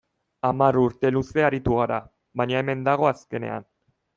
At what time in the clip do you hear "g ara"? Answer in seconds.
1.77-1.99